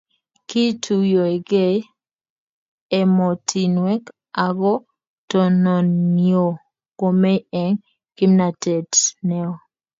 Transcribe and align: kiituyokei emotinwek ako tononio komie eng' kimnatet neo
kiituyokei 0.49 1.77
emotinwek 2.99 4.03
ako 4.45 4.73
tononio 5.29 6.45
komie 6.99 7.37
eng' 7.61 7.81
kimnatet 8.15 8.91
neo 9.27 9.53